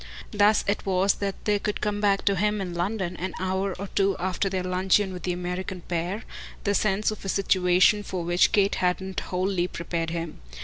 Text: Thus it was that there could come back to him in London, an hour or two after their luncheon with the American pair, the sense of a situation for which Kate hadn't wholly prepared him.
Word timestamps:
Thus 0.31 0.63
it 0.67 0.83
was 0.83 1.13
that 1.13 1.45
there 1.45 1.59
could 1.59 1.79
come 1.79 2.01
back 2.01 2.25
to 2.25 2.35
him 2.35 2.59
in 2.59 2.73
London, 2.73 3.15
an 3.17 3.35
hour 3.39 3.75
or 3.77 3.85
two 3.93 4.17
after 4.17 4.49
their 4.49 4.63
luncheon 4.63 5.13
with 5.13 5.21
the 5.21 5.31
American 5.31 5.81
pair, 5.81 6.23
the 6.63 6.73
sense 6.73 7.11
of 7.11 7.23
a 7.23 7.29
situation 7.29 8.01
for 8.01 8.23
which 8.23 8.51
Kate 8.51 8.73
hadn't 8.81 9.19
wholly 9.19 9.67
prepared 9.67 10.09
him. 10.09 10.41